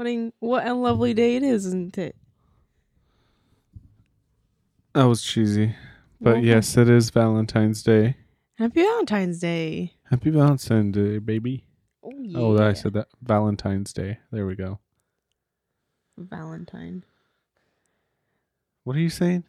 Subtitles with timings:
[0.00, 2.16] What a what a lovely day it is, isn't it?
[4.94, 5.74] That was cheesy.
[6.18, 8.16] But Well, yes, it is Valentine's Day.
[8.56, 9.92] Happy Valentine's Day.
[10.08, 11.66] Happy Valentine's Day, baby.
[12.02, 12.38] Oh yeah.
[12.38, 13.08] Oh, I said that.
[13.20, 14.20] Valentine's Day.
[14.32, 14.78] There we go.
[16.16, 17.04] Valentine.
[18.84, 19.44] What are you saying?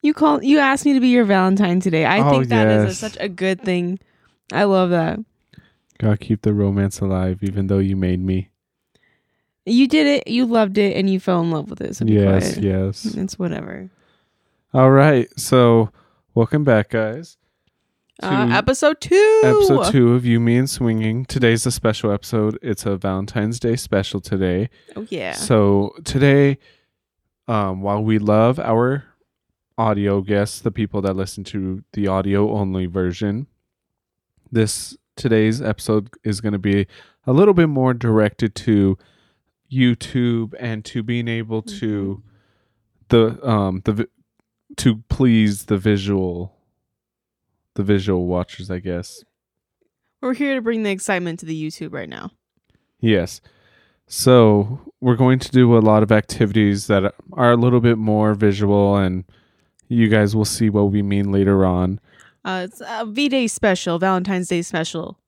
[0.00, 2.06] You call you asked me to be your Valentine today.
[2.06, 2.96] I Oh, think that is a- yes.
[2.98, 3.98] such a good thing.
[4.50, 5.18] I love that.
[5.98, 8.48] Gotta keep the romance alive, even though you made me.
[9.66, 10.28] You did it.
[10.28, 11.96] You loved it, and you fell in love with it.
[11.96, 12.64] So be yes, quiet.
[12.64, 13.04] yes.
[13.16, 13.90] It's whatever.
[14.72, 15.28] All right.
[15.38, 15.90] So,
[16.34, 17.36] welcome back, guys.
[18.22, 19.42] Uh, episode two.
[19.44, 21.26] Episode two of You, Me, and Swinging.
[21.26, 22.58] Today's a special episode.
[22.62, 24.70] It's a Valentine's Day special today.
[24.94, 25.32] Oh yeah.
[25.32, 26.58] So today,
[27.48, 29.04] um, while we love our
[29.76, 33.48] audio guests, the people that listen to the audio only version,
[34.50, 36.86] this today's episode is going to be
[37.26, 38.96] a little bit more directed to
[39.70, 42.22] YouTube and to being able to
[43.08, 44.08] the um the
[44.76, 46.56] to please the visual
[47.74, 49.22] the visual watchers, I guess.
[50.20, 52.32] We're here to bring the excitement to the YouTube right now.
[53.00, 53.40] Yes.
[54.08, 58.34] So we're going to do a lot of activities that are a little bit more
[58.34, 59.24] visual, and
[59.88, 62.00] you guys will see what we mean later on.
[62.44, 65.18] Uh, it's a V Day special, Valentine's Day special.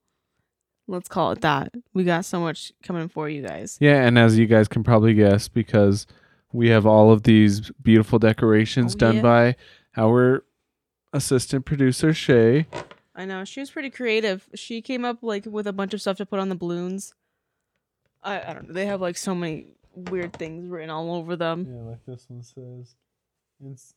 [0.88, 1.72] Let's call it that.
[1.92, 3.76] We got so much coming for you guys.
[3.80, 6.06] Yeah, and as you guys can probably guess, because
[6.52, 9.22] we have all of these beautiful decorations Oh, done yeah.
[9.22, 9.56] by
[9.96, 10.44] our
[11.12, 12.66] assistant producer Shay.
[13.14, 14.48] I know she was pretty creative.
[14.54, 17.14] She came up like with a bunch of stuff to put on the balloons.
[18.22, 18.74] I, I don't know.
[18.74, 21.66] They have like so many weird things written all over them.
[21.68, 22.94] Yeah, like this one says.
[23.64, 23.94] It's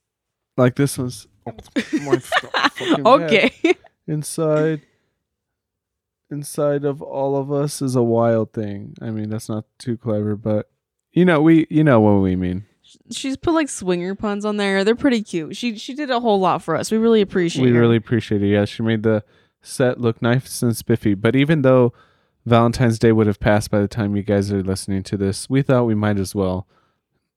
[0.58, 3.08] like this one's my fucking bad.
[3.08, 3.54] okay.
[4.08, 4.82] inside
[6.32, 8.96] inside of all of us is a wild thing.
[9.02, 10.70] I mean, that's not too clever, but
[11.12, 12.66] you know, we you know what we mean.
[13.12, 14.84] She's put like swinger puns on there.
[14.84, 15.56] They're pretty cute.
[15.56, 16.92] She she did a whole lot for us.
[16.92, 17.66] We really appreciate it.
[17.68, 17.80] we her.
[17.80, 18.48] really appreciate it.
[18.48, 19.24] Yeah, she made the
[19.62, 21.14] set look nice and spiffy.
[21.14, 21.94] But even though
[22.46, 25.62] Valentine's Day would have passed by the time you guys are listening to this, we
[25.62, 26.68] thought we might as well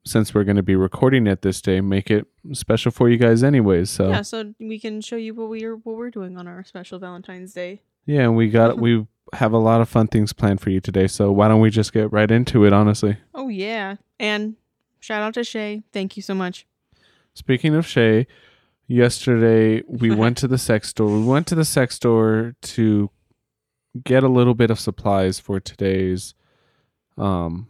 [0.06, 3.42] since we're going to be recording it this day, make it special for you guys
[3.42, 3.90] anyways.
[3.90, 6.62] So Yeah, so we can show you what we are what we're doing on our
[6.64, 7.82] special Valentine's Day.
[8.06, 11.06] Yeah, and we got we have a lot of fun things planned for you today.
[11.06, 12.72] So why don't we just get right into it?
[12.72, 13.96] Honestly, Oh yeah.
[14.20, 14.56] And
[15.00, 15.82] shout out to Shay.
[15.92, 16.66] Thank you so much.
[17.34, 18.26] speaking of Shay,
[18.86, 21.08] yesterday we went to the sex store.
[21.08, 23.10] We went to the sex store to
[24.04, 26.34] get a little bit of supplies for today's.
[27.16, 27.68] Um,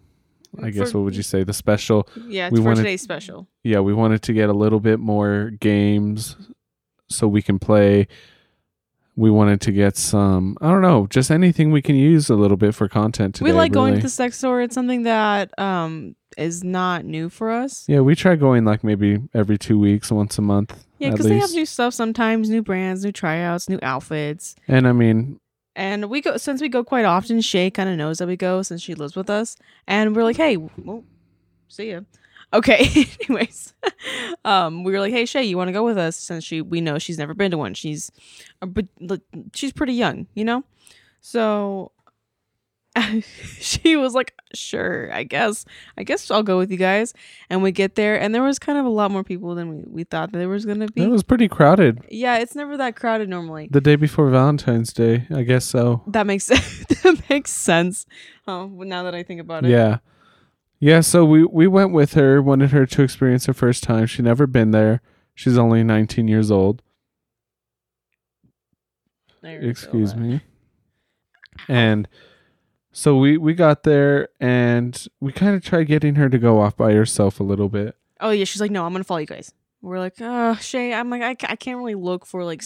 [0.62, 1.44] I guess For- what would you say?
[1.44, 2.08] The special.
[2.26, 3.48] Yeah, it's we for wanted- today's special.
[3.62, 6.36] Yeah, we wanted to get a little bit more games
[7.08, 8.06] so we can play.
[9.16, 10.56] We wanted to get some.
[10.60, 13.50] I don't know, just anything we can use a little bit for content today.
[13.50, 14.00] we like going really.
[14.00, 14.60] to the sex store.
[14.60, 17.84] It's something that um is not new for us.
[17.88, 20.84] Yeah, we try going like maybe every two weeks, once a month.
[20.98, 24.56] Yeah, because they have new stuff sometimes, new brands, new tryouts, new outfits.
[24.66, 25.38] And I mean,
[25.76, 27.40] And we go since we go quite often.
[27.40, 30.36] Shay kind of knows that we go since she lives with us, and we're like,
[30.36, 31.04] "Hey, well,
[31.68, 32.00] see ya."
[32.54, 33.06] Okay.
[33.28, 33.74] Anyways,
[34.44, 36.80] um, we were like, "Hey, Shay, you want to go with us?" Since she we
[36.80, 37.74] know she's never been to one.
[37.74, 38.10] She's,
[38.62, 38.86] uh, but
[39.52, 40.64] she's pretty young, you know.
[41.20, 41.92] So
[43.58, 45.64] she was like, "Sure, I guess.
[45.98, 47.12] I guess I'll go with you guys."
[47.50, 49.82] And we get there, and there was kind of a lot more people than we,
[49.86, 51.02] we thought there was gonna be.
[51.02, 53.68] it was pretty crowded yeah, it's never that crowded normally.
[53.70, 55.26] the day before Valentine's Day.
[55.34, 56.02] I guess so.
[56.06, 58.06] That makes that makes sense.
[58.46, 59.70] Oh, now that I think about it.
[59.70, 59.98] Yeah,
[60.78, 61.00] yeah.
[61.00, 64.06] So we we went with her, wanted her to experience her first time.
[64.06, 65.00] She'd never been there.
[65.34, 66.82] She's only 19 years old.
[69.70, 70.40] Excuse me.
[71.68, 72.08] And
[72.92, 76.76] so we we got there and we kind of tried getting her to go off
[76.76, 77.96] by herself a little bit.
[78.20, 79.52] Oh yeah, she's like, no, I'm gonna follow you guys.
[79.84, 82.62] We're like, uh, Shay, I'm like, I, I can't really look for like,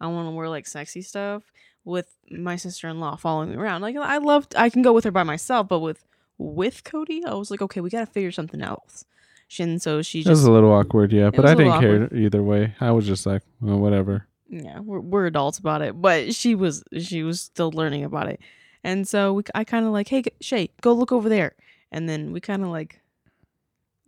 [0.00, 1.42] I want to wear like sexy stuff
[1.84, 3.82] with my sister in law following me around.
[3.82, 6.04] Like, I love, I can go with her by myself, but with
[6.40, 9.04] with Cody, I was like, okay, we gotta figure something else.
[9.48, 12.42] She, and so she It was a little awkward, yeah, but I didn't care either
[12.42, 12.74] way.
[12.80, 14.26] I was just like, well, whatever.
[14.48, 18.40] yeah, we're we're adults about it, but she was she was still learning about it,
[18.82, 21.54] and so we, I kind of like, hey, Shay, go look over there,
[21.92, 23.00] and then we kind of like,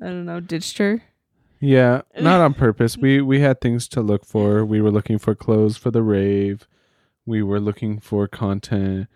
[0.01, 1.03] I don't know, ditched her.
[1.61, 2.97] Yeah, not on purpose.
[2.97, 4.65] We we had things to look for.
[4.65, 6.67] We were looking for clothes for the rave.
[7.27, 9.09] We were looking for content.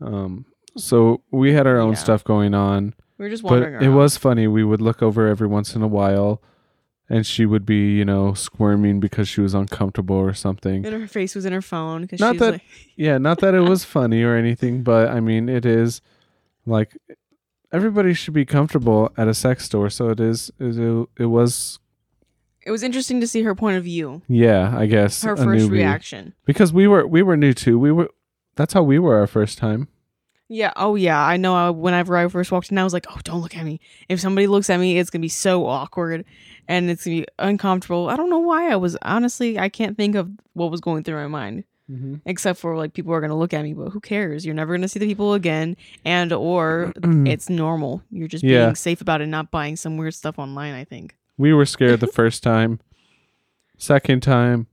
[0.00, 0.46] Um
[0.76, 1.98] so we had our own Yeah.
[1.98, 2.94] stuff going on.
[3.18, 3.94] We were just But wandering it around.
[3.96, 4.46] was funny.
[4.48, 6.42] We would look over every once in a while
[7.08, 10.84] and she would be, you know, squirming because she was uncomfortable or something.
[10.86, 12.62] And her face was in her phone because Not she's that- like,
[12.96, 16.00] Yeah, not that it was funny or anything, but I mean, it is
[16.66, 16.96] like
[17.72, 19.90] everybody should be comfortable at a sex store.
[19.90, 20.50] So it is.
[20.58, 21.78] It, it was.
[22.66, 25.66] It was interesting to see her point of view, Yeah, I guess her a first
[25.66, 25.72] newbie.
[25.72, 26.32] reaction.
[26.46, 27.78] because we were we were new too.
[27.78, 28.08] We were.
[28.56, 29.88] That's how we were our first time.
[30.54, 30.72] Yeah.
[30.76, 31.20] Oh, yeah.
[31.20, 31.54] I know.
[31.54, 33.80] I, whenever I first walked in, I was like, "Oh, don't look at me.
[34.08, 36.24] If somebody looks at me, it's gonna be so awkward,
[36.68, 38.70] and it's gonna be uncomfortable." I don't know why.
[38.70, 42.14] I was honestly, I can't think of what was going through my mind, Mm-hmm.
[42.24, 44.46] except for like people are gonna look at me, but who cares?
[44.46, 46.92] You're never gonna see the people again, and or
[47.26, 48.00] it's normal.
[48.10, 48.66] You're just Yeah.
[48.66, 50.74] being safe about it, not buying some weird stuff online.
[50.74, 51.14] I think.
[51.36, 52.78] we were scared the first time.
[53.76, 54.66] Second time,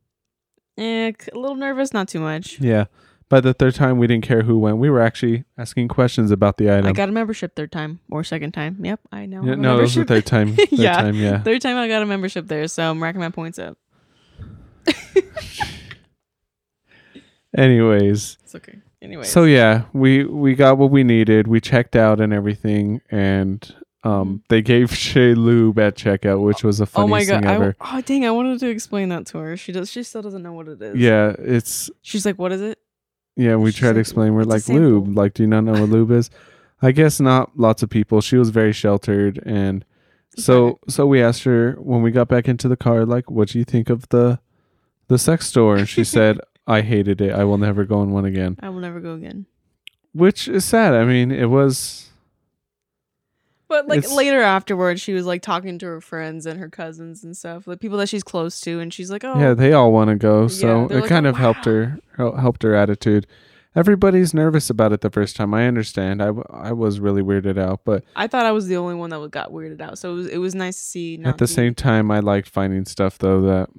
[0.78, 2.60] Eh, a little nervous, not too much.
[2.62, 2.86] yeah.
[3.32, 4.76] By the third time, we didn't care who went.
[4.78, 6.86] We were actually asking questions about the item.
[6.86, 8.84] I got a membership third time or second time.
[8.84, 9.42] Yep, I know.
[9.46, 10.54] Yeah, a no, it was the third time.
[10.58, 10.98] Third Yeah.
[10.98, 11.42] time, yeah.
[11.42, 13.78] Third time I got a membership there, so I'm racking my points up.
[17.58, 18.80] Anyways, It's okay.
[19.02, 19.24] Anyway.
[19.24, 21.48] so yeah, we we got what we needed.
[21.48, 23.74] We checked out and everything, and
[24.04, 27.00] um, they gave Shay lube at checkout, which was the Mm-hmm.
[27.02, 27.42] oh my god!
[27.42, 27.76] thing I, ever.
[27.82, 28.26] oh dang!
[28.26, 29.58] I wanted to explain that to her.
[29.58, 29.90] She does.
[29.90, 30.98] She still doesn't know what it is.
[30.98, 32.78] Yeah, it's She's like, "What is it?"
[33.42, 33.56] Yeah.
[33.56, 34.34] We She's tried to explain.
[34.34, 35.18] We're "It's a like sample." lube.
[35.18, 36.30] Like, do you not know what lube is?
[36.82, 37.58] I guess not.
[37.58, 38.22] Lots of people.
[38.22, 39.86] She was very sheltered, and
[40.38, 43.60] so so we asked her when we got back into the car, like, what do
[43.60, 44.40] you think of the
[45.08, 45.76] the sex store?
[45.78, 47.34] And she said, I hated it.
[47.34, 48.58] I will never go in one again.
[48.62, 49.46] I will never go again.
[50.14, 50.94] Which is sad.
[50.94, 52.11] I mean, it was
[53.72, 57.24] But like It's- later afterwards, she was like talking to her friends and her cousins
[57.24, 59.94] and stuff, like people that she's close to, and she's like, "Oh, yeah, they all
[59.94, 63.26] want to go, so they're it like, kind "Oh, of helped her helped her attitude.
[63.74, 65.54] Everybody's nervous about it the first time.
[65.54, 66.22] I understand.
[66.22, 69.10] I, w- I was really weirded out, but I thought I was the only one
[69.12, 69.98] that got weirded out.
[69.98, 71.22] So it was it was nice to see.
[71.24, 73.70] At the be- same time, I liked finding stuff though that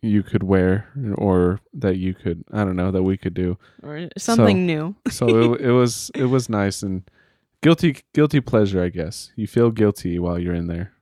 [0.00, 3.58] you could wear or that you could I don't know that we could do.
[3.82, 4.94] or something new.
[5.10, 7.02] So it, it was it was nice and
[7.64, 9.32] guilty guilty pleasure, I guess.
[9.36, 10.92] You feel guilty while you're in there.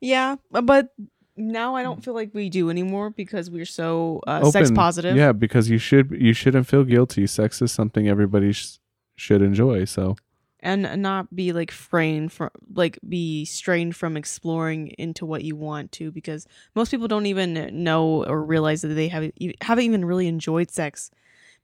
[0.00, 0.94] Yeah, but
[1.36, 5.16] now I don't feel like we do anymore because we're so uh, sex positive.
[5.16, 7.26] Yeah, because you should you shouldn't feel guilty.
[7.26, 8.78] Sex is something everybody sh-
[9.16, 9.84] should enjoy.
[9.84, 10.16] So
[10.60, 15.90] and not be like framed from like be strained from exploring into what you want
[15.92, 19.30] to because most people don't even know or realize that they have
[19.62, 21.10] haven't even really enjoyed sex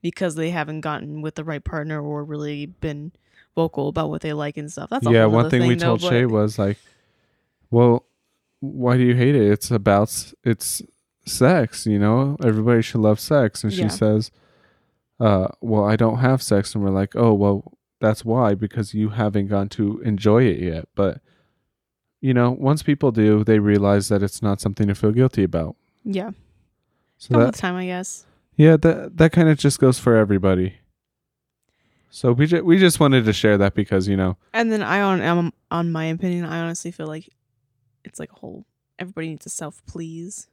[0.03, 3.13] because they haven't gotten with the right partner or really been
[3.57, 4.91] vocal about what they like and stuff.
[4.91, 6.79] That's a yeah, one other thing we though, told but- Shay was like,
[7.71, 8.05] "Well,
[8.61, 9.51] why do you hate it?
[9.51, 10.83] It's about it's
[11.25, 12.37] sex, you know.
[12.45, 13.89] Everybody should love sex." And she Yeah.
[13.89, 14.31] says,
[15.19, 19.09] "Uh, well, I don't have sex." And we're like, "Oh, well, that's why because you
[19.11, 21.21] haven't gone to enjoy it yet." But
[22.21, 25.77] you know, once people do, they realize that it's not something to feel guilty about.
[26.05, 26.31] yeah,
[27.19, 28.25] So come that with time, I guess.
[28.57, 30.75] yeah, that that kind of just goes for everybody.
[32.17, 35.03] So we just we just wanted to share that because you know And then I
[35.03, 37.29] on um, on my opinion, I honestly feel like
[38.05, 38.65] it's like a whole
[38.99, 40.49] everybody needs to self please.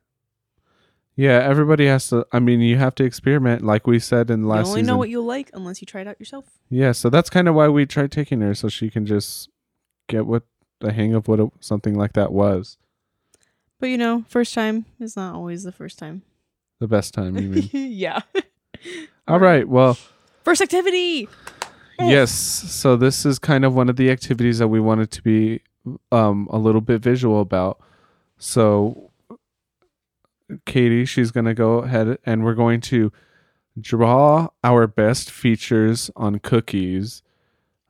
[1.15, 2.27] Yeah, everybody has to.
[2.33, 4.87] I mean, you have to experiment, like we said in You last You only season.
[4.87, 6.59] know what you like unless you try it out yourself.
[6.69, 9.47] yeah, so that's kind of why we tried taking her, so she can just
[10.09, 10.43] get what
[10.81, 12.77] the hang of what it, something like that was.
[13.79, 16.23] But you know, first time is not always the first time.
[16.81, 17.69] The best time, you mean?
[17.93, 18.19] yeah.
[19.29, 19.65] All right.
[19.65, 19.97] Well,
[20.43, 21.29] First activity.
[21.99, 22.31] Yes.
[22.31, 25.61] So this is kind of one of the activities that we wanted to be
[26.11, 27.79] um a little bit visual about.
[28.37, 29.11] So
[30.65, 33.11] Katie, she's going to go ahead and we're going to
[33.79, 37.21] draw our best features on cookies.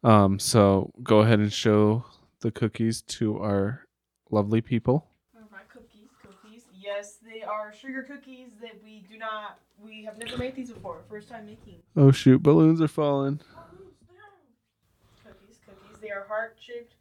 [0.03, 2.05] Um so go ahead and show
[2.41, 3.85] the cookies to our
[4.31, 5.07] lovely people.
[5.35, 6.63] All right, cookies, cookies.
[6.73, 9.59] Yes, they are sugar cookies that we do not.
[9.83, 10.99] We have never made these before.
[11.09, 13.39] First time making Oh shoot, balloons are falling.
[16.13, 16.23] Cookies.
[16.23, 16.23] Cookies.
[16.23, 16.93] Are heart shaped.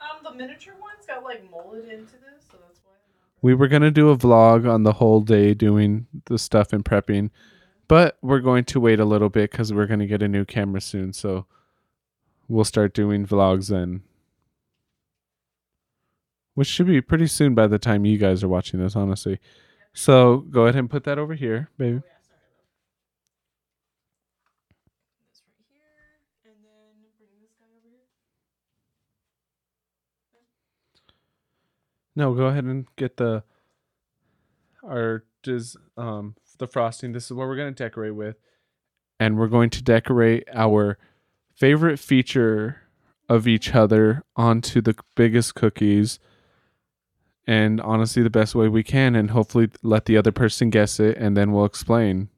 [0.00, 2.92] Um, the miniature ones got like molded into this, so that's why.
[3.42, 6.84] We were going to do a vlog on the whole day doing the stuff and
[6.84, 7.30] prepping,
[7.86, 10.44] but we're going to wait a little bit because we're going to get a new
[10.44, 11.12] camera soon.
[11.12, 11.46] So
[12.48, 14.02] we'll start doing vlogs then.
[16.54, 19.38] Which should be pretty soon by the time you guys are watching this, honestly.
[19.92, 21.98] So go ahead and put that over here, baby.
[21.98, 22.04] This
[25.46, 28.06] right here, and then bring this guy over here.
[32.18, 33.44] No, go ahead and get the
[34.82, 37.12] our dis um the frosting.
[37.12, 38.36] This is what we're gonna decorate with,
[39.20, 40.98] and we're going to decorate our
[41.54, 42.82] favorite feature
[43.28, 46.18] of each other onto the biggest cookies.
[47.46, 51.16] And honestly, the best way we can, and hopefully let the other person guess it,
[51.18, 52.30] and then we'll explain.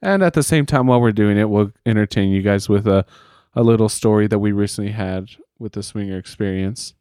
[0.00, 3.04] And at the same time, while we're doing it, we'll entertain you guys with a
[3.52, 6.94] a little story that we recently had with the swinger experience.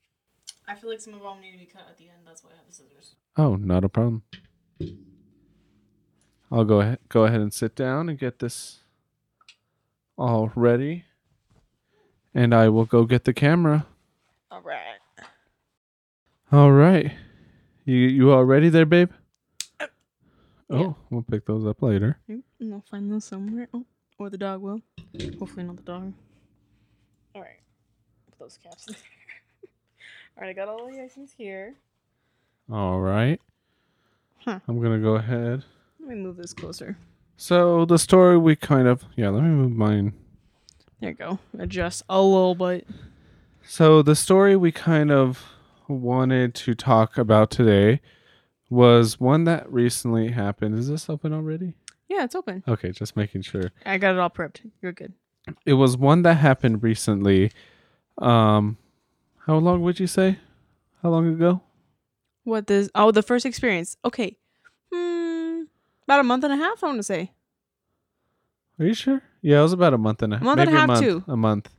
[0.73, 2.19] I feel like some of them need to be cut at the end.
[2.25, 3.15] That's why I have the scissors.
[3.37, 4.23] Oh, not a problem.
[6.51, 8.79] I'll go ahead go ahead and sit down and get this
[10.17, 11.05] all ready.
[12.33, 13.85] And I will go get the camera.
[14.49, 14.99] All right.
[16.51, 17.11] All right.
[17.85, 19.11] You you all ready there, babe?
[19.79, 19.87] Uh,
[20.69, 20.93] Oh, yeah.
[21.11, 22.17] we'll pick those up later.
[22.27, 23.67] And I'll find those somewhere.
[23.73, 23.85] Oh,
[24.17, 24.81] or the dog will.
[25.37, 26.13] Hopefully not the dog.
[27.35, 27.59] All right.
[28.25, 29.01] Put those caps in there.
[30.37, 31.75] All right, I got all the items here.
[32.71, 33.39] All right.
[34.39, 34.59] Huh.
[34.67, 35.63] I'm going to go ahead.
[35.99, 36.97] Let me move this closer.
[37.37, 40.13] So, the story we kind of Yeah, let me move mine.
[40.99, 41.39] There you go.
[41.59, 42.87] Adjust a little bit.
[43.65, 45.43] So the story we kind of
[45.87, 48.01] wanted to talk about today
[48.69, 50.77] was one that recently happened.
[50.77, 51.73] Is this open already?
[52.09, 52.63] Yeah, it's open.
[52.67, 53.71] Okay, just making sure.
[53.85, 54.69] I got it all prepped.
[54.81, 55.13] You're good.
[55.65, 57.51] It was one that happened recently.
[58.17, 58.77] Um
[59.45, 60.39] how long would you say?
[61.01, 61.61] How long ago?
[62.43, 62.89] What this?
[62.95, 63.97] Oh, the first experience.
[64.05, 64.37] Okay.
[64.93, 65.63] Hmm.
[66.05, 66.83] About a month and a half.
[66.83, 67.31] I want to say.
[68.79, 69.21] Are you sure?
[69.41, 70.43] Yeah, it was about a month and a half.
[70.45, 71.23] Month and a half, month, too.
[71.27, 71.69] A month.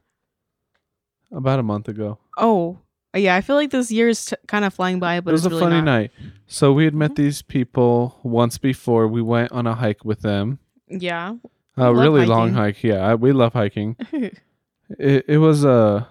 [1.32, 2.18] About a month ago.
[2.38, 2.78] Oh,
[3.14, 3.34] yeah.
[3.34, 5.50] I feel like this year is t- kind of flying by, but it was a
[5.50, 5.84] really funny not.
[5.84, 6.10] night.
[6.46, 7.16] So we had met Mhm.
[7.16, 9.08] these people once before.
[9.08, 10.58] We went on a hike with them.
[10.88, 11.34] Yeah.
[11.76, 12.82] A love really long hike.
[12.84, 13.96] Yeah, we love hiking.
[14.98, 16.06] It it was a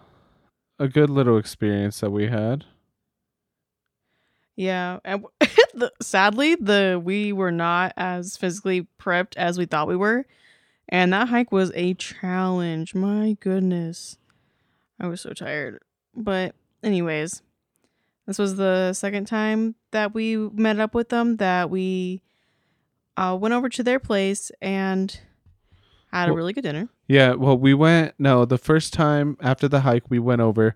[0.83, 2.65] a good little experience that we had.
[4.57, 4.99] yeah.
[5.05, 5.25] And
[5.73, 10.25] the, sadly, the we were not as physically prepped as we thought we were,
[10.89, 12.93] and that hike was a challenge.
[12.93, 14.17] My goodness,
[14.99, 15.79] I was so tired.
[16.13, 17.41] But anyways,
[18.27, 21.37] this was the second time that we met up with them.
[21.37, 22.21] That we
[23.15, 25.17] uh, went over to their place and
[26.21, 26.87] had a really good dinner.
[27.07, 28.13] Yeah, well, we went.
[28.17, 30.75] No, the first time after the hike, we went over,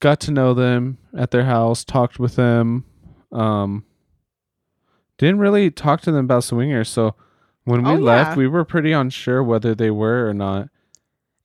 [0.00, 2.84] got to know them at their house, talked with them.
[3.30, 3.84] Um,
[5.18, 6.88] didn't really talk to them about swingers.
[6.88, 7.14] So
[7.64, 8.36] when we Oh, left, yeah.
[8.36, 10.68] we were pretty unsure whether they were or not.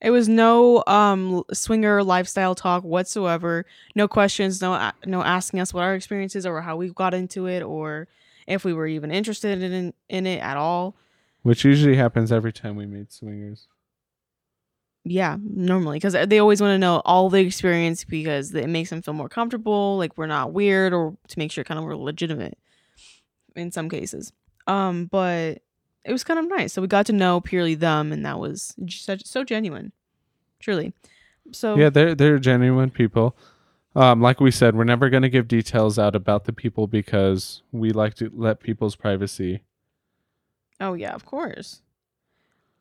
[0.00, 3.66] It was no um swinger lifestyle talk whatsoever.
[3.96, 7.62] No questions, no no asking us what our experiences or how we got into it
[7.62, 8.06] or
[8.46, 10.94] if we were even interested in in it at all.
[11.42, 13.68] Which usually happens every time we meet swingers.
[15.04, 19.00] Yeah, normally because they always want to know all the experience because it makes them
[19.00, 22.58] feel more comfortable, like we're not weird, or to make sure kind of we're legitimate
[23.56, 24.32] in some cases.
[24.66, 25.62] Um, but
[26.04, 26.72] it was kind of nice.
[26.72, 29.92] So we got to know purely them, and that was such so genuine,
[30.60, 30.92] truly.
[31.52, 33.36] So Yeah, they're they're genuine people.
[33.96, 37.62] Um, like we said, we're never going to give details out about the people because
[37.72, 39.62] we like to let people's privacy.
[40.80, 41.82] Oh yeah, of course.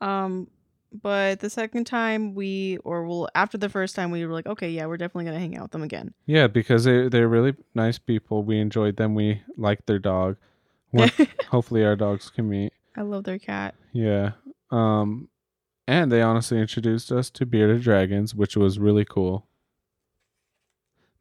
[0.02, 0.48] Um,
[0.94, 4.70] but the second time we, or well, after the first time, we were like, okay,
[4.70, 6.14] yeah, we're definitely gonna hang out with them again.
[6.26, 8.44] Yeah, because they they're really nice people.
[8.44, 9.16] We enjoyed them.
[9.16, 10.38] We liked their dog.
[10.92, 11.12] One-
[11.50, 12.72] Hopefully, our dogs can meet.
[12.96, 13.76] I love their cat.
[13.92, 14.32] Yeah.
[14.72, 15.30] Um,
[15.88, 19.46] and they honestly introduced us to bearded dragons, which was really cool.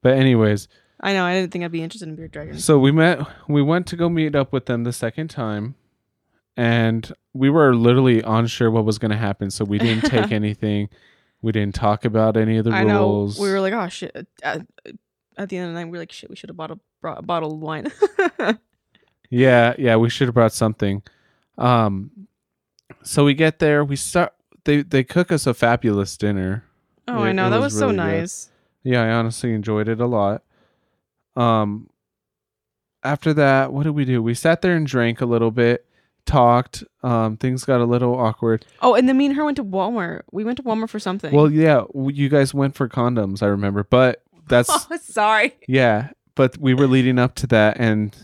[0.02, 0.68] But anyways,
[1.00, 1.25] I know.
[1.25, 2.64] I didn't think I'd be interested in bearded dragons.
[2.64, 5.75] So we met we went to go meet up with them the second time
[6.56, 10.88] and we were literally unsure what was going to happen so we didn't take anything.
[11.42, 13.00] We didn't talk about any of the I know.
[13.00, 13.38] rules.
[13.38, 14.26] We were like, oh shit.
[14.42, 14.66] At,
[15.36, 16.30] at the end of the night, we were like, shit.
[16.30, 17.92] We should have bought a, brought a bottle of wine.
[19.30, 21.02] yeah, yeah, we should have brought something.
[21.58, 22.10] Um
[23.02, 24.32] so we get there, we start
[24.64, 26.64] they they cook us a fabulous dinner.
[27.08, 27.50] oh, It- I know.
[27.50, 28.02] That was was, so really good.
[28.20, 28.50] nice.
[28.82, 30.42] Yeah, I honestly enjoyed it a lot.
[31.36, 31.90] Um
[33.02, 34.22] after that, what did we do?
[34.22, 35.86] We sat there and drank a little bit,
[36.26, 36.85] talked.
[37.02, 38.66] Um things got a little awkward.
[38.83, 40.23] Oh, and then me and her went to Walmart.
[40.33, 41.35] We went to Walmart for something.
[41.35, 43.85] Well, yeah, w- you guys went for condoms, I remember.
[43.85, 45.56] But that's oh, sorry.
[45.66, 48.16] yeah, but we were leading up to that and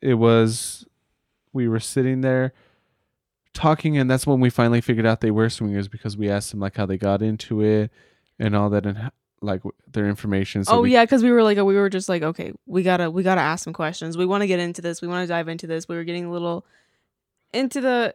[0.00, 0.86] it was
[1.52, 2.52] we were sitting there
[3.52, 6.60] talking and that's when we finally figured out they were swingers because we asked them
[6.60, 7.90] like how they got into it
[8.38, 9.10] and all that and
[9.42, 9.60] like
[9.90, 12.52] their information so oh we, yeah, because we were like, we were just like, okay,
[12.66, 14.16] we gotta, we gotta ask some questions.
[14.16, 15.00] We want to get into this.
[15.00, 15.88] We want to dive into this.
[15.88, 16.66] We were getting a little
[17.52, 18.14] into the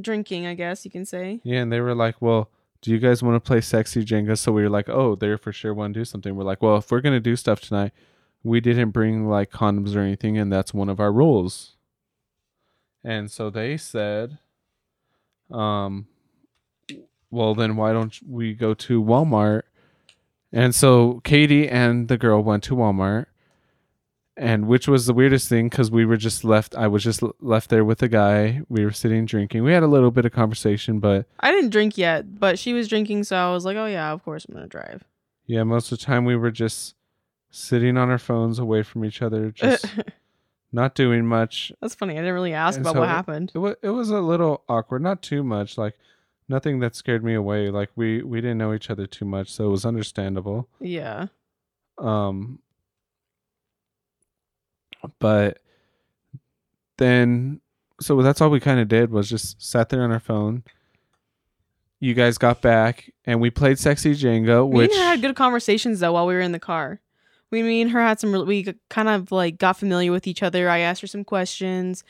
[0.00, 1.40] drinking, I guess you can say.
[1.44, 4.36] yeah and they were like well do you guys want to play sexy jenga?
[4.36, 6.34] So we were like oh they're for sure want to do something.
[6.34, 7.92] We're like well if we're gonna do stuff tonight
[8.42, 11.76] we didn't bring like condoms or anything and that's one of our rules.
[13.04, 14.38] And so they said
[15.50, 16.06] um
[17.30, 19.62] well then why don't we go to walmart?
[20.52, 23.26] And so katie and the girl went to walmart
[24.36, 26.74] and which was the weirdest thing because we were just left.
[26.74, 28.62] I was just l- left there with a guy.
[28.68, 29.62] We were sitting drinking.
[29.64, 32.88] We had a little bit of conversation, but I didn't drink yet, but she was
[32.88, 35.04] drinking, so I was like, oh yeah, of course I'm gonna drive.
[35.46, 36.94] yeah, most of the time we were just
[37.50, 39.84] sitting on our phones away from each other, just
[40.72, 41.70] not doing much.
[41.82, 42.14] That's funny.
[42.14, 43.52] I didn't really ask And about so what happened.
[43.54, 45.98] It was it was a little awkward, not too much, like
[46.48, 47.68] nothing that scared me away.
[47.70, 50.68] Like we we didn't know each other too much, so it was understandable.
[50.80, 51.26] Yeah.
[51.98, 52.60] Um,
[55.18, 55.58] but
[56.98, 57.60] then,
[58.00, 60.62] so that's all we kind of did was just sat there on our phone.
[62.00, 66.00] You guys got back, and we played Sexy Jenga, Me which her had good conversations
[66.00, 67.00] though while we were in the car.
[67.50, 68.32] We, me and her had some.
[68.46, 70.68] We kind of like got familiar with each other.
[70.68, 72.02] I asked her some questions.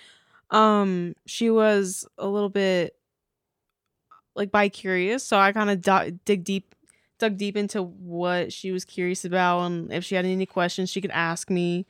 [0.50, 2.96] Um, she was a little bit
[4.34, 6.74] like bi curious, so I kind of do- dig deep,
[7.18, 11.00] dug deep into what she was curious about, and if she had any questions, she
[11.00, 11.86] could ask me.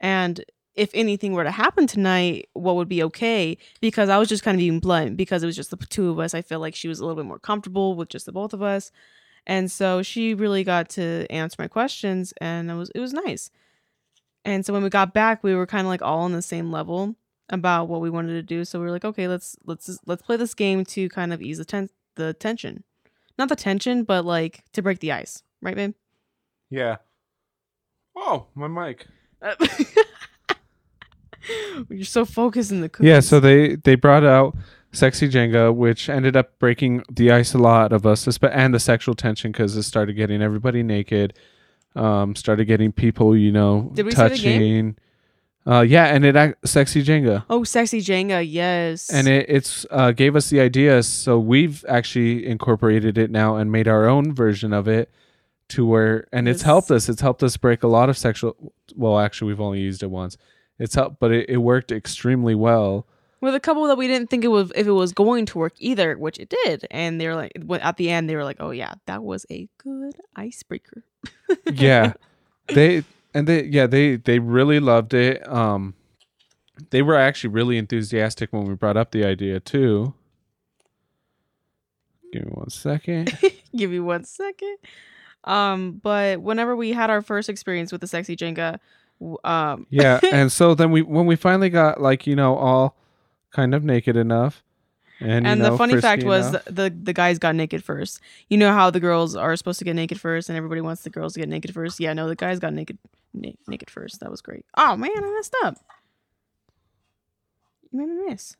[0.00, 3.56] And if anything were to happen tonight, what would be okay?
[3.80, 6.18] Because I was just kind of being blunt because it was just the two of
[6.18, 6.34] us.
[6.34, 8.62] I feel like she was a little bit more comfortable with just the both of
[8.62, 8.92] us.
[9.46, 13.50] And so she really got to answer my questions and it was it was nice.
[14.44, 16.70] And so when we got back, we were kind of like all on the same
[16.70, 17.16] level
[17.48, 18.64] about what we wanted to do.
[18.64, 21.58] So we were like, okay, let's let's let's play this game to kind of ease
[21.58, 22.84] the ten- the tension.
[23.38, 25.94] Not the tension, but like to break the ice, right, babe?
[26.70, 26.96] yeah.
[28.16, 29.06] Oh, my mic.
[31.88, 33.08] You're so focused in the cookies.
[33.08, 34.56] Yeah, so they they brought out
[34.92, 39.14] Sexy Jenga, which ended up breaking the ice a lot of us, and the sexual
[39.14, 41.34] tension because it started getting everybody naked.
[41.94, 44.36] Um, started getting people, you know, Did we say the game?
[44.36, 44.96] touching.
[45.66, 47.44] Uh, yeah, and it Sexy Jenga.
[47.50, 49.10] oh, sexy Jenga, yes.
[49.10, 53.72] and it, it's uh, gave us the idea so we've actually incorporated it now and
[53.72, 55.10] made our own version of it
[55.68, 56.66] to where and it's Yes.
[56.66, 58.56] helped us it's helped us break a lot of sexual
[58.94, 60.36] well actually we've only used it once
[60.78, 63.06] it's helped but it, it worked extremely well
[63.40, 65.74] with a couple that we didn't think it was if it was going to work
[65.78, 66.86] either, which it did.
[66.90, 69.68] And they were like, at the end, they were like, "Oh yeah, that was a
[69.76, 71.04] good icebreaker."
[71.70, 72.14] yeah
[72.68, 73.04] they
[73.34, 75.94] and they yeah they they really loved it um
[76.90, 80.14] they were actually really enthusiastic when we brought up the idea too
[82.32, 83.36] give me one second
[83.76, 84.78] Give me one second.
[85.46, 88.78] Um, but whenever we had our first experience with the sexy Jenga,
[89.44, 92.96] um, yeah and so then we when we finally got like you know all
[93.50, 94.62] kind of naked enough
[95.20, 97.82] and, and you know, the funny fact frisky was the, the the guys got naked
[97.82, 98.20] first.
[98.48, 101.10] You know how the girls are supposed to get naked first, and everybody wants the
[101.10, 101.98] girls to get naked first.
[101.98, 102.98] Yeah, no, the guys got naked
[103.32, 104.20] na- naked first.
[104.20, 104.66] That was great.
[104.76, 105.78] Oh man, I messed up.
[107.90, 108.56] You made me miss.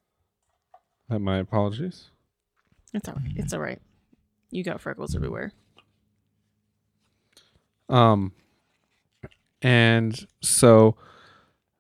[1.11, 2.07] Uh, my apologies
[2.95, 3.33] It's all right.
[3.37, 3.81] It's all right.
[4.51, 5.53] You got freckles everywhere.
[7.89, 8.33] Um
[9.63, 10.97] and so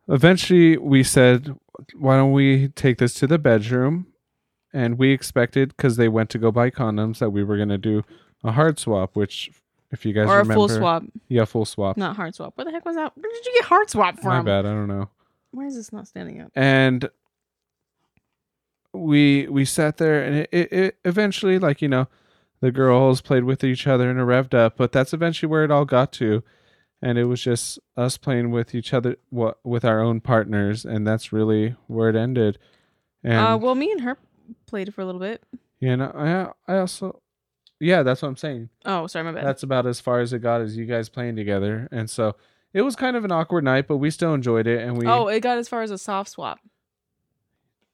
[0.09, 1.55] eventually we said
[1.95, 4.07] why don't we take this to the bedroom
[4.73, 7.79] and we expected because they went to go buy condoms that we were going to
[7.79, 8.03] do
[8.45, 9.51] a hard swap which
[9.92, 12.57] if you guys or a full swap, yeah full swap not hard swap.
[12.57, 13.12] Where the heck was that?
[13.16, 14.29] Where did you get hard swap from?
[14.31, 15.09] my bad i don't know
[15.53, 16.51] Why is this not standing up?
[16.55, 17.09] and
[18.92, 22.09] we we sat there and it, it, it eventually like you know
[22.61, 25.71] the girls played with each other and it revved up but that's eventually where it
[25.71, 26.42] all got to
[27.03, 31.07] and it was just us playing with each other what with our own partners and
[31.07, 32.59] that's really where it ended
[33.23, 34.16] and uh, well, me and her
[34.66, 35.42] played for a little bit.
[35.81, 37.21] know i i also
[37.81, 39.45] yeah that's what i'm saying Oh, sorry, my bad.
[39.45, 42.37] that's about as far as it got as you guys playing together and so
[42.73, 45.29] it was kind of an awkward night but we still enjoyed it and we oh,
[45.29, 46.59] it got as far as a soft swap.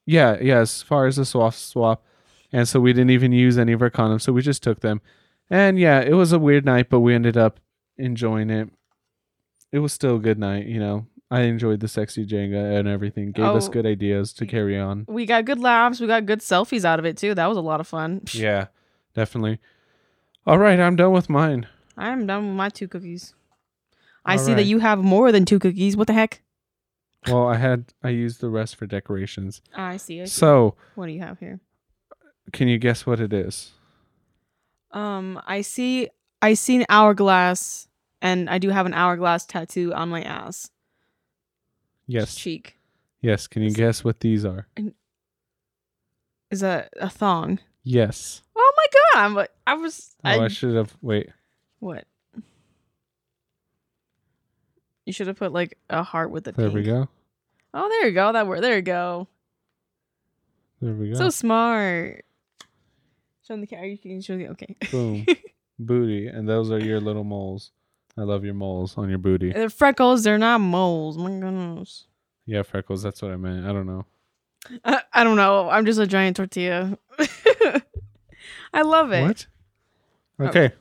[0.05, 2.05] Yeah, yeah, as far as a soft swap.
[2.53, 5.01] And so we didn't even use any of our condoms, so we just took them.
[5.49, 7.61] And yeah, it was a weird night, but we ended up
[7.97, 8.69] enjoying it.
[9.71, 11.07] It was still a good night, you know.
[11.31, 13.33] I enjoyed the sexy Jenga and everything.
[13.33, 13.71] Gave us Oh.
[13.73, 15.07] good ideas to carry on.
[15.09, 15.99] We got good laughs.
[15.99, 17.35] We got good selfies out of it too.
[17.35, 18.21] That was a lot of fun.
[18.35, 18.67] Yeah,
[19.15, 19.59] definitely.
[20.47, 21.67] All right, I'm done with mine.
[21.97, 23.35] I'm done with my two cookies.
[24.27, 25.97] I All see that you have more than two cookies.
[25.97, 26.43] What the heck?
[27.29, 29.63] Well, I had I used the rest for decorations.
[29.75, 30.21] I see.
[30.21, 30.31] I see.
[30.31, 31.61] So, what do you have here?
[32.53, 33.73] Can you guess what it is?
[34.91, 36.09] Um, I see.
[36.43, 37.87] I see an hourglass,
[38.21, 40.71] and I do have an hourglass tattoo on my ass
[42.07, 42.35] Yes.
[42.35, 42.79] cheek.
[43.21, 44.67] Yes, can you guess what these are?
[46.51, 47.61] Is that a thong?
[47.85, 48.43] Yes.
[48.57, 49.25] Oh my god!
[49.25, 50.15] I'm, like- I was.
[50.25, 51.31] Oh, I, I should have wait.
[51.79, 52.05] what?
[55.07, 57.09] You should have put like a heart with the There we go.
[57.75, 58.33] Oh, there you go.
[58.33, 58.63] That word.
[58.63, 59.27] There you go.
[60.81, 61.15] There we go.
[61.17, 62.25] So smart.
[63.47, 63.89] Show the camera.
[63.89, 64.77] You can show the okay.
[64.91, 65.27] Boom.
[65.79, 67.73] Booty, and those are your little moles.
[68.17, 69.53] I love your moles on your booty.
[69.53, 70.23] They're freckles.
[70.23, 71.17] They're not moles.
[71.17, 72.05] My goodness.
[72.45, 73.03] Yeah, freckles.
[73.03, 73.67] That's what I meant.
[73.67, 74.05] I don't know.
[74.85, 75.69] I, I don't know.
[75.71, 76.99] I'm just a giant tortilla.
[78.73, 79.23] I love it.
[79.23, 79.47] What?
[80.39, 80.47] Oh.
[80.47, 80.73] Okay.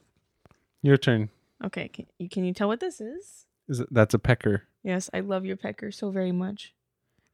[0.82, 1.30] Your turn.
[1.64, 3.46] Okay, can you can you tell what this is?
[3.70, 4.64] Is it that's a pecker.
[4.84, 6.74] Yes, I love your pecker so very much,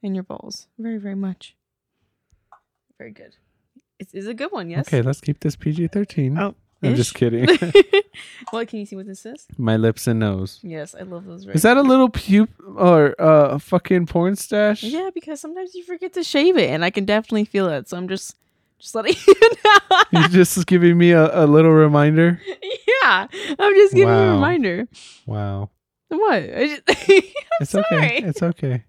[0.03, 1.55] and your balls very very much.
[2.97, 3.37] Very good.
[3.99, 4.69] It's, it's a good one.
[4.69, 4.87] Yes.
[4.87, 6.37] Okay, let's keep this PG thirteen.
[6.37, 7.47] Oh, I'm just kidding.
[8.51, 9.47] what can you see what this is?
[9.57, 10.59] My lips and nose.
[10.61, 11.45] Yes, I love those.
[11.45, 14.83] Very Is that a little pupe or uh, fucking porn stash?
[14.83, 17.89] Yeah, because sometimes you forget to shave it, and I can definitely feel it.
[17.89, 18.35] So I'm just
[18.79, 19.33] just letting you
[19.65, 20.03] know.
[20.11, 22.39] You're just giving me a, a little reminder.
[23.01, 23.27] yeah,
[23.59, 24.87] I'm just giving you a reminder.
[25.25, 25.71] Wow.
[26.09, 26.43] What?
[26.43, 26.81] I just,
[27.59, 27.85] It's sorry.
[27.91, 28.17] okay.
[28.23, 28.83] It's okay.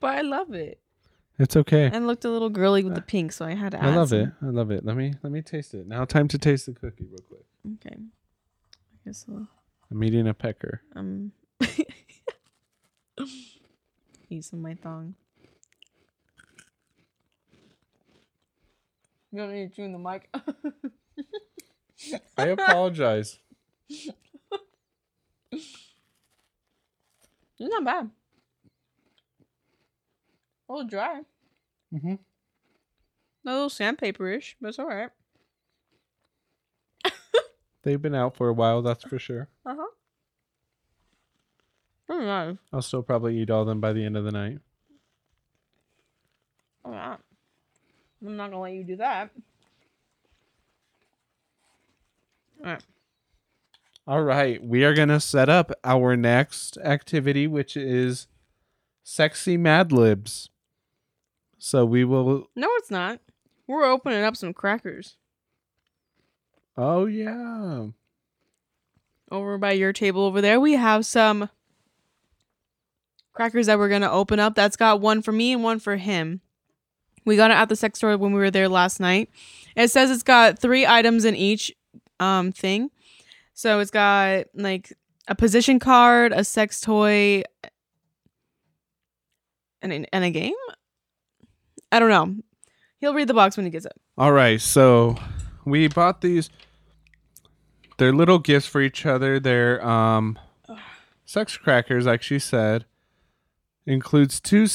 [0.00, 0.80] but I love it.
[1.42, 1.90] It's okay.
[1.92, 4.28] And looked a little girly with the pink, so I had to I love it.
[4.40, 4.84] I love it.
[4.84, 5.88] Let me let me taste it.
[5.88, 7.44] Now time to taste the cookie real quick.
[7.84, 7.96] Okay.
[7.96, 9.48] I guess I'll
[9.90, 10.82] I'm eating a pecker.
[10.94, 11.32] um
[14.30, 15.16] eat some my thong.
[19.32, 20.32] You don't need to chew in the mic.
[22.38, 23.40] I apologize.
[27.58, 28.10] It's not bad.
[30.68, 31.20] A little dry.
[31.92, 32.14] Mm-hmm.
[33.44, 35.10] A little sandpaper-ish, but it's alright.
[37.82, 39.48] They've been out for a while, that's for sure.
[39.66, 39.86] Uh-huh.
[42.08, 42.56] Very nice.
[42.72, 44.58] I'll still probably eat all of them by the end of the night.
[46.84, 47.18] Alright.
[48.24, 49.30] I'm not gonna let you do that.
[52.60, 52.82] Alright.
[54.06, 58.26] All right, we are gonna set up our next activity, which is
[59.04, 60.50] sexy Mad Libs.
[61.64, 62.48] So we will.
[62.56, 63.20] No, it's not.
[63.68, 65.16] We're opening up some crackers
[66.76, 67.86] Oh yeah.
[69.30, 70.58] over by your table over there.
[70.58, 71.48] We have some
[73.32, 74.56] crackers that we're gonna open up.
[74.56, 76.40] That's got one for me and one for him.
[77.24, 79.30] We got it at the sex store when we were there last night.
[79.76, 81.72] It says it's got three items in each
[82.18, 82.90] um thing.
[83.54, 84.92] So it's got like
[85.28, 87.44] a position card, a sex toy,
[89.80, 90.54] and and a game.
[91.92, 92.34] I don't know.
[92.98, 93.92] He'll read the box when he gets it.
[94.16, 95.16] All right, so
[95.64, 96.50] we bought these.
[97.98, 99.38] They're little gifts for each other.
[99.38, 100.38] They're um,
[101.26, 102.86] sex crackers, like she said.
[103.86, 104.66] Includes two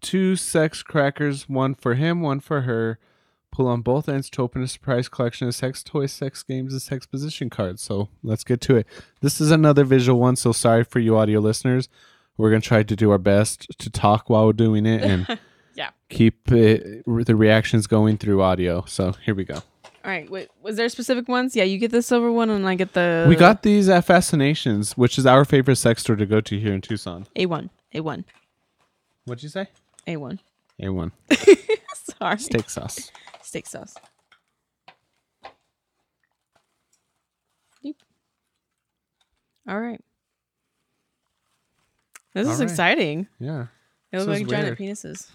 [0.00, 2.98] two sex crackers, one for him, one for her.
[3.50, 6.80] Pull on both ends to open a surprise collection of sex toys, sex games, and
[6.80, 7.82] sex position cards.
[7.82, 8.86] So let's get to it.
[9.20, 11.88] This is another visual one, so sorry for you audio listeners.
[12.36, 15.38] We're gonna try to do our best to talk while we're doing it and
[15.74, 15.90] Yeah.
[16.08, 18.84] keep it, the reactions going through audio.
[18.86, 19.54] So here we go.
[20.04, 20.28] All right.
[20.30, 21.54] Wait, was there specific ones?
[21.54, 23.24] Yeah, you get the silver one, and I get the.
[23.28, 26.74] we got these at Fascinations, which is our favorite sex store to go to here
[26.74, 27.26] in Tucson.
[27.36, 28.24] a one, a one,
[29.24, 29.68] What'd you say?
[30.06, 30.40] a one.
[30.82, 31.12] A1
[32.18, 33.12] Sorry, steak sauce.
[33.42, 33.94] steak sauce.
[39.68, 40.00] All right.
[42.34, 42.68] This All is right.
[42.68, 43.28] exciting.
[43.38, 43.66] Yeah.
[44.10, 45.28] It looks like giant penises.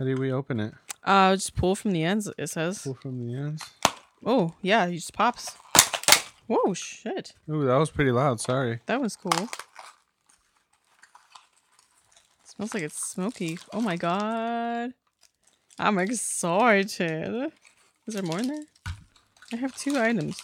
[0.00, 0.72] How do we open it?
[1.04, 2.26] Uh, just pull from the ends.
[2.38, 2.84] It says.
[2.84, 3.62] Pull from the ends.
[4.24, 5.56] Oh yeah, it just pops.
[6.46, 7.34] Whoa, shit!
[7.50, 8.40] Ooh, that was pretty loud.
[8.40, 8.80] Sorry.
[8.86, 9.50] That was cool.
[12.44, 13.58] smells like it's smoky.
[13.74, 14.94] Oh my god.
[15.78, 17.52] I'm excited.
[18.06, 18.64] Is there more in there?
[19.52, 20.42] I have two items.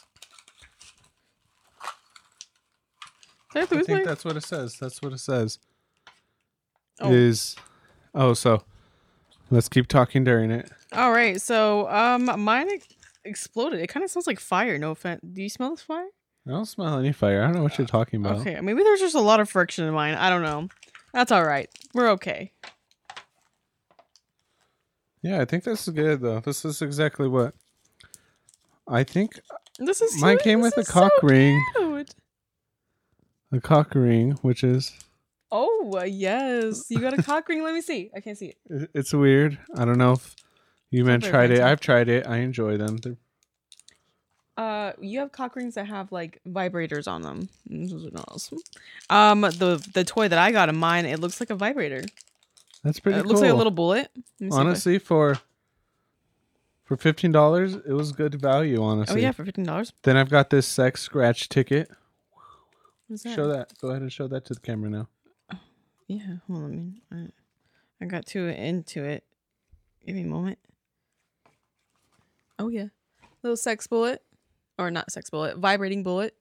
[3.54, 4.76] I I think my- that's what it says.
[4.78, 5.58] That's what it says.
[7.00, 7.10] Oh.
[7.10, 7.56] Is
[8.14, 8.62] oh so.
[9.50, 10.70] Let's keep talking during it.
[10.92, 12.88] All right, so um, mine ex-
[13.24, 13.80] exploded.
[13.80, 14.76] It kind of smells like fire.
[14.78, 15.20] No offense.
[15.32, 16.08] Do you smell this fire?
[16.46, 17.42] I don't smell any fire.
[17.42, 18.38] I don't know what you're talking about.
[18.38, 20.14] Okay, maybe there's just a lot of friction in mine.
[20.14, 20.68] I don't know.
[21.12, 21.68] That's all right.
[21.94, 22.52] We're okay.
[25.22, 26.40] Yeah, I think this is good though.
[26.40, 27.54] This is exactly what
[28.86, 29.40] I think.
[29.78, 31.60] This is Mine came this with a so cock ring.
[31.76, 32.14] cute.
[33.52, 34.92] A cock ring, which is
[35.52, 37.62] Oh uh, yes, you got a cock ring.
[37.62, 38.10] Let me see.
[38.14, 38.56] I can't see it.
[38.68, 39.58] it- it's weird.
[39.76, 40.34] I don't know if
[40.90, 41.60] you men tried it.
[41.60, 42.26] I've tried it.
[42.26, 42.96] I enjoy them.
[42.98, 43.16] They're,
[44.56, 47.48] Uh, you have cock rings that have like vibrators on them.
[47.66, 48.58] This is awesome.
[49.10, 52.02] Um, the the toy that I got in mine, it looks like a vibrator.
[52.82, 53.28] that's Uh, pretty it cool.
[53.30, 54.10] looks like a little bullet.
[54.14, 55.38] Let me see if I- honestly, for
[56.84, 58.82] for fifteen dollars, it was good value.
[58.82, 59.14] Honestly.
[59.16, 59.92] Oh yeah, for fifteen dollars.
[60.02, 61.90] Then I've got this sex scratch ticket.
[63.10, 63.34] That?
[63.34, 63.72] Show that.
[63.80, 65.08] Go ahead and show that to the camera now.
[66.08, 66.64] Yeah, hold on.
[67.10, 67.32] I mean,
[68.00, 69.24] I, I got too into it.
[70.04, 70.58] Give me a moment.
[72.58, 72.86] Oh yeah,
[73.42, 74.22] little sex bullet,
[74.78, 76.34] or not sex bullet, vibrating bullet.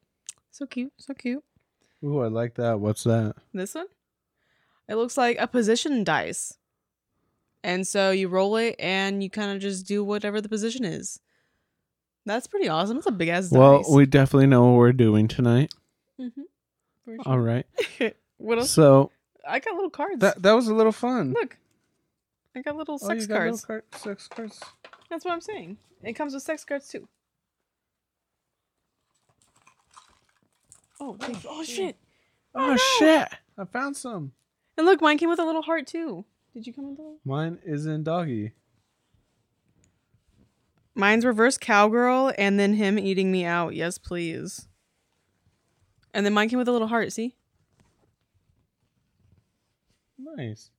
[0.52, 0.94] So cute.
[0.98, 1.44] So cute.
[2.04, 2.80] Ooh, I like that.
[2.80, 3.36] What's that?
[3.54, 3.88] This one?
[4.88, 6.58] It looks like a position dice.
[7.64, 11.20] And so you roll it and you kind of just do whatever the position is.
[12.26, 12.98] That's pretty awesome.
[12.98, 13.90] It's a big ass Well, dice.
[13.90, 15.74] we definitely know what we're doing tonight.
[16.20, 16.44] Mhm.
[17.04, 17.66] For All right.
[17.98, 18.12] sure.
[18.38, 18.70] what else?
[18.72, 19.12] So
[19.48, 20.20] I got little cards.
[20.20, 21.34] that that was a little fun.
[21.34, 21.58] Look.
[22.56, 23.66] I got little Oh, sex got little cards.
[23.66, 24.60] card- sex cards.
[25.10, 25.78] That's what I'm saying.
[26.04, 27.08] It comes with sex cards too.
[31.00, 31.36] Oh, wait.
[31.46, 31.98] oh, oh shit.
[32.54, 32.78] Oh, oh, no.
[32.78, 33.28] shit!
[33.58, 34.32] I found some.
[34.78, 36.26] And look, mine came with a little heart too.
[36.54, 37.20] Did you come with a little?
[37.26, 38.54] Mine is in doggy.
[40.96, 43.76] Mine's reverse cowgirl and then him eating me out.
[43.76, 44.68] Yes, please.
[46.14, 47.36] And then mine came with a little heart, see?
[50.38, 50.72] Nice.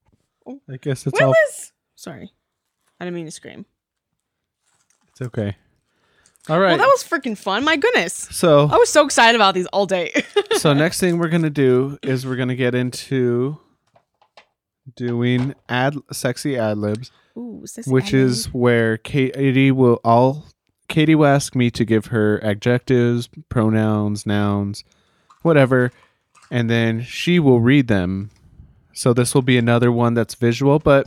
[0.47, 0.61] Oh.
[0.69, 1.29] I guess it's all.
[1.29, 1.73] Willis!
[1.95, 2.33] Sorry.
[2.99, 3.65] I didn't mean to scream.
[5.11, 5.57] It's okay.
[6.49, 6.71] All right.
[6.71, 7.65] Well, that was freaking fun.
[7.65, 8.29] My goodness.
[8.31, 10.13] so I was so excited about these all day.
[10.57, 13.59] so next thing we're gonna do is we're gonna get into
[14.95, 20.47] doing ad sexy ad libs, Ooh, sexy which ad is where Katie will all
[20.89, 24.85] Katie will ask me to give her adjectives, pronouns, nouns,
[25.43, 25.91] whatever,
[26.51, 28.31] and then she will read them.
[28.97, 31.07] So this will be another one that's visual, but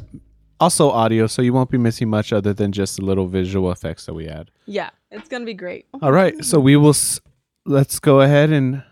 [0.60, 4.06] also audio, so you won't be missing much other than just the little visual effects
[4.06, 4.52] that we add.
[4.68, 5.88] Yeah, it's going to be great.
[6.02, 6.92] All right, so we will.
[6.92, 7.20] S-
[7.66, 8.84] let's go ahead and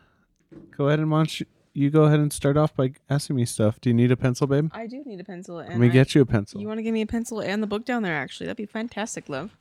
[0.76, 3.80] go ahead and you, you go ahead and start off by asking me stuff.
[3.80, 4.72] Do you need a pencil, babe?
[4.74, 5.60] I do need a pencil.
[5.60, 6.60] And Let me I- get you a pencil.
[6.60, 8.48] You want to give me a pencil and the book down there, actually?
[8.48, 9.56] That'd be fantastic, love.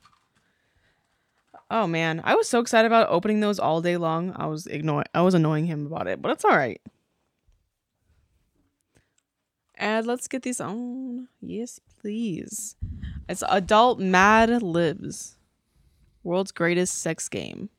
[1.69, 4.33] Oh man, I was so excited about opening those all day long.
[4.35, 6.81] I was ignoring, I was annoying him about it, but it's all right.
[9.77, 11.27] And let's get these on.
[11.39, 12.75] Yes, please.
[13.29, 15.37] It's Adult Mad Libs,
[16.23, 17.69] world's greatest sex game.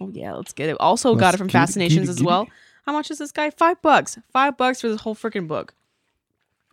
[0.00, 0.76] Oh yeah, let's get it.
[0.80, 2.48] Also got Let's it from get it, Fascinations it, as well.
[2.86, 3.50] How much is this guy?
[3.50, 4.18] Five bucks.
[4.32, 5.74] Five bucks for this whole freaking book.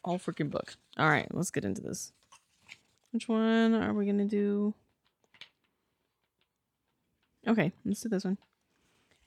[0.04, 0.76] All freaking book.
[0.98, 2.14] All right, let's get into this.
[3.12, 4.74] Which one are we gonna do?
[7.48, 8.38] Okay, let's do this one.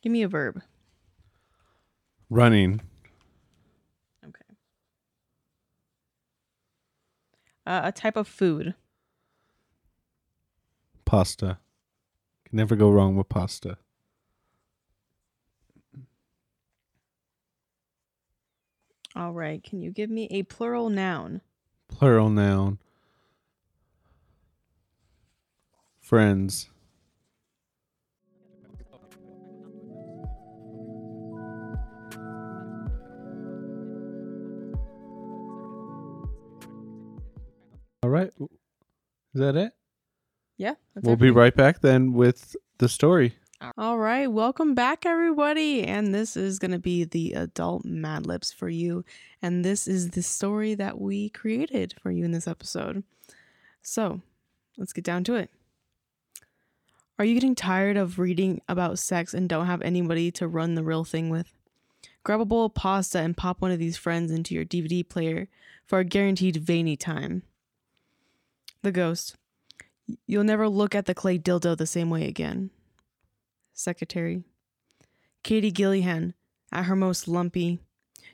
[0.03, 0.63] Give me a verb.
[2.31, 2.81] Running.
[4.25, 4.57] Okay.
[7.67, 8.75] Uh, a type of food.
[11.05, 11.59] Pasta.
[12.47, 13.79] Can never go wrong with pasta.
[19.17, 19.63] All right.
[19.63, 21.41] Can you give me a plural noun?
[21.89, 22.79] Plural noun.
[26.01, 26.71] Friends.
[38.03, 38.31] All right.
[38.39, 38.49] Is
[39.35, 39.73] that it?
[40.57, 40.75] Yeah.
[40.95, 43.37] We'll be right back then with the story.
[43.77, 45.85] All right, welcome back, everybody.
[45.85, 49.05] And this is going to be the adult Mad Libs for you.
[49.43, 53.05] And this is the story that we created for you in this episode.
[53.83, 54.23] So
[54.79, 55.51] let's get down to it.
[57.19, 60.83] Are you getting tired of reading about sex and don't have anybody to run the
[60.83, 61.53] real thing with?
[62.25, 65.49] Grab a bowl of pasta and pop one of these friends into your DVD player
[65.87, 67.43] for a guaranteed veiny time.
[68.83, 69.37] The ghost.
[70.27, 72.71] You'll never look at the clay dildo the same way again.
[73.75, 74.43] Secretary.
[75.43, 76.35] Katie Gillihan,
[76.73, 77.79] at her most lumpy.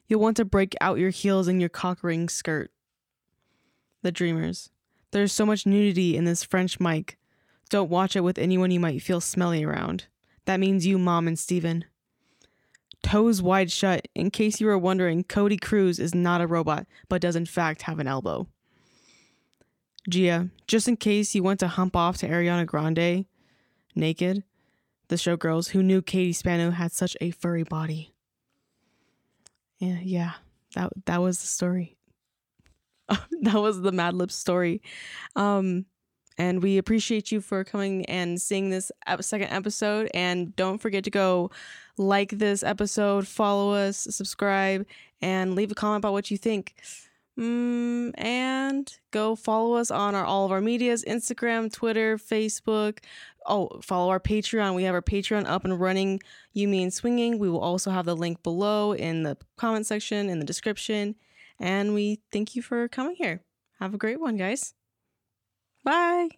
[0.06, 2.70] You'll want to break out your heels and your cock ring skirt.
[4.02, 4.70] The Dreamers.
[5.10, 7.18] There's so much nudity in this French mic.
[7.68, 10.06] Don't watch it with anyone you might feel smelly around.
[10.44, 11.84] That means you, Mom, and Steven.
[13.02, 14.06] Toes wide shut.
[14.14, 17.82] In case you were wondering, Cody Cruz is not a robot, but does in fact
[17.82, 18.46] have an elbow.
[20.08, 23.26] Gia, just in case you want to hump off to Ariana Grande,
[23.94, 24.44] naked
[25.08, 28.12] the showgirls who knew Katie Spano had such a furry body.
[29.78, 30.32] Yeah, yeah,
[30.74, 31.96] that that was the story.
[33.08, 34.82] that was the Mad Lib story.
[35.36, 35.86] Um,
[36.38, 40.10] and we appreciate you for coming and seeing this second episode.
[40.12, 41.50] And don't forget to go
[41.96, 44.86] like this episode, follow us, subscribe,
[45.22, 46.74] and leave a comment about what you think.
[47.38, 52.98] Mm, and go follow us on our all of our medias Instagram, Twitter, Facebook.
[53.46, 54.74] Oh, follow our Patreon.
[54.74, 56.20] We have our Patreon up and running.
[56.52, 57.38] You mean swinging?
[57.38, 61.14] We will also have the link below in the comment section, in the description.
[61.60, 63.42] And we thank you for coming here.
[63.78, 64.74] Have a great one, guys.
[65.84, 66.30] Bye.